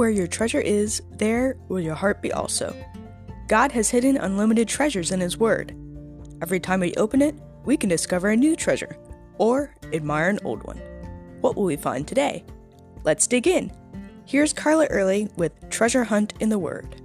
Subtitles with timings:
[0.00, 2.74] Where your treasure is, there will your heart be also.
[3.48, 5.76] God has hidden unlimited treasures in His Word.
[6.40, 7.34] Every time we open it,
[7.66, 8.96] we can discover a new treasure
[9.36, 10.78] or admire an old one.
[11.42, 12.46] What will we find today?
[13.04, 13.70] Let's dig in.
[14.24, 16.96] Here's Carla Early with Treasure Hunt in the Word.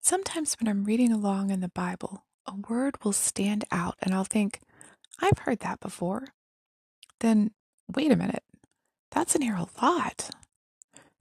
[0.00, 4.24] Sometimes when I'm reading along in the Bible, a word will stand out and I'll
[4.24, 4.60] think,
[5.20, 6.28] I've heard that before.
[7.20, 7.50] Then,
[7.94, 8.42] wait a minute,
[9.10, 10.30] that's in here a lot.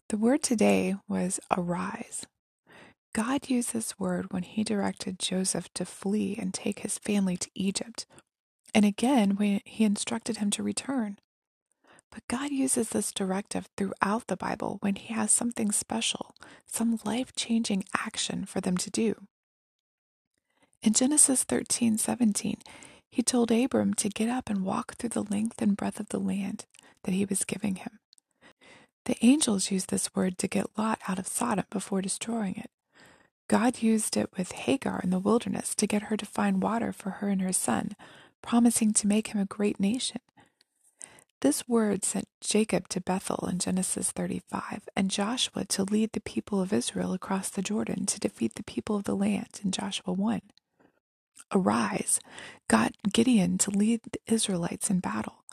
[0.09, 2.25] The word today was arise.
[3.13, 7.49] God used this word when he directed Joseph to flee and take his family to
[7.55, 8.05] Egypt,
[8.73, 11.17] and again when he instructed him to return.
[12.11, 17.33] But God uses this directive throughout the Bible when he has something special, some life
[17.35, 19.27] changing action for them to do.
[20.81, 22.57] In Genesis 13 17,
[23.15, 26.19] he told Abram to get up and walk through the length and breadth of the
[26.19, 26.65] land
[27.05, 27.97] that he was giving him.
[29.05, 32.69] The angels used this word to get Lot out of Sodom before destroying it.
[33.47, 37.09] God used it with Hagar in the wilderness to get her to find water for
[37.11, 37.93] her and her son,
[38.41, 40.19] promising to make him a great nation.
[41.39, 46.59] This word sent Jacob to Bethel in Genesis 35 and Joshua to lead the people
[46.59, 50.41] of Israel across the Jordan to defeat the people of the land in Joshua 1.
[51.51, 52.19] Arise
[52.67, 55.43] got Gideon to lead the Israelites in battle.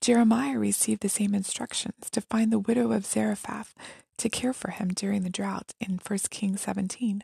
[0.00, 3.74] Jeremiah received the same instructions to find the widow of Zarephath
[4.18, 7.22] to care for him during the drought in 1 Kings 17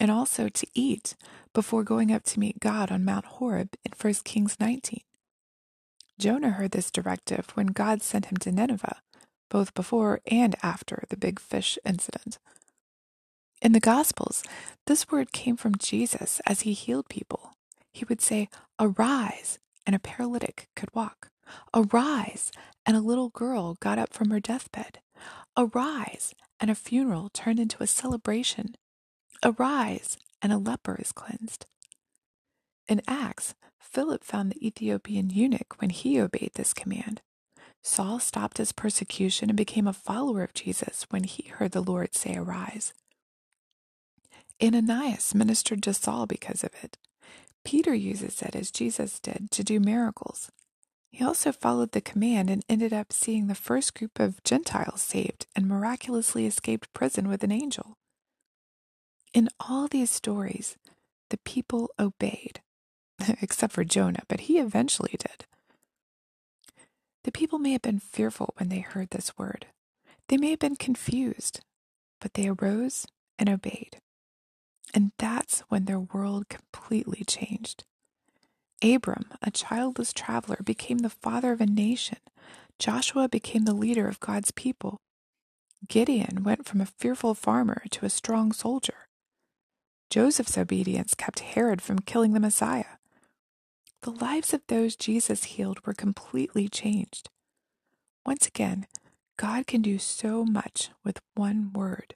[0.00, 1.14] and also to eat
[1.52, 5.00] before going up to meet God on Mount Horeb in 1 Kings 19.
[6.18, 9.00] Jonah heard this directive when God sent him to Nineveh,
[9.48, 12.38] both before and after the big fish incident.
[13.62, 14.42] In the Gospels,
[14.88, 17.52] this word came from Jesus as he healed people.
[17.92, 18.48] He would say,
[18.80, 21.28] Arise, and a paralytic could walk.
[21.72, 22.50] Arise,
[22.84, 24.98] and a little girl got up from her deathbed.
[25.56, 28.74] Arise, and a funeral turned into a celebration
[29.44, 31.66] Arise, and a leper is cleansed.
[32.88, 37.22] In Acts, Philip found the Ethiopian eunuch when he obeyed this command.
[37.80, 42.14] Saul stopped his persecution and became a follower of Jesus when he heard the Lord
[42.16, 42.92] say, Arise.
[44.62, 46.96] Ananias ministered to Saul because of it.
[47.64, 50.50] Peter uses it as Jesus did to do miracles.
[51.10, 55.46] He also followed the command and ended up seeing the first group of Gentiles saved
[55.54, 57.96] and miraculously escaped prison with an angel.
[59.34, 60.76] In all these stories,
[61.30, 62.60] the people obeyed,
[63.42, 65.46] except for Jonah, but he eventually did.
[67.24, 69.66] The people may have been fearful when they heard this word.
[70.28, 71.60] They may have been confused,
[72.20, 73.06] but they arose
[73.38, 73.98] and obeyed.
[74.94, 77.84] And that's when their world completely changed.
[78.82, 82.18] Abram, a childless traveler, became the father of a nation.
[82.78, 85.00] Joshua became the leader of God's people.
[85.88, 89.08] Gideon went from a fearful farmer to a strong soldier.
[90.10, 92.98] Joseph's obedience kept Herod from killing the Messiah.
[94.02, 97.30] The lives of those Jesus healed were completely changed.
[98.26, 98.86] Once again,
[99.36, 102.14] God can do so much with one word.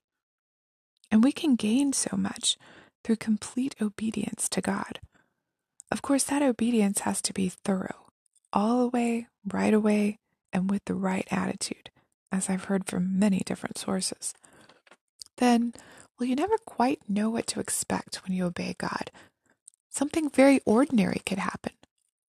[1.17, 2.59] And we can gain so much
[3.03, 5.01] through complete obedience to God.
[5.91, 8.09] Of course, that obedience has to be thorough,
[8.53, 10.19] all the way, right away,
[10.53, 11.89] and with the right attitude,
[12.31, 14.35] as I've heard from many different sources.
[15.39, 15.73] Then
[16.19, 19.11] well, you never quite know what to expect when you obey God.
[19.89, 21.73] Something very ordinary could happen,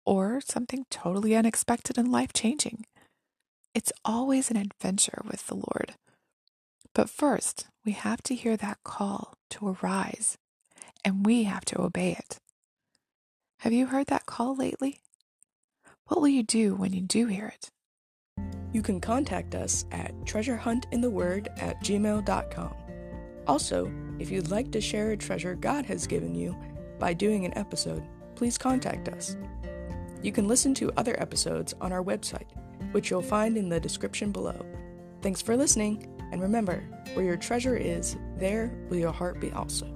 [0.06, 2.86] or something totally unexpected and life changing.
[3.76, 5.96] It's always an adventure with the Lord.
[6.94, 10.38] But first, we have to hear that call to arise,
[11.06, 12.38] and we have to obey it.
[13.60, 15.00] Have you heard that call lately?
[16.08, 17.72] What will you do when you do hear it?
[18.74, 22.74] You can contact us at treasurehuntintheword at gmail.com.
[23.48, 26.58] Also, if you'd like to share a treasure God has given you
[27.00, 28.04] by doing an episode,
[28.36, 29.38] please contact us.
[30.22, 32.50] You can listen to other episodes on our website,
[32.92, 34.66] which you'll find in the description below.
[35.22, 36.84] Thanks for listening, and remember,
[37.14, 39.88] where your treasure is, there will your heart be also.